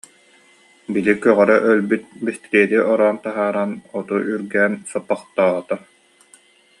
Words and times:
Били 0.93 1.13
көҕөрө 1.23 1.57
өлбүт 1.71 2.03
бэстилиэти 2.25 2.77
ороон 2.91 3.17
таһааран, 3.25 3.71
оту 3.97 4.15
үргээн 4.33 4.73
соппохтоото 4.91 5.75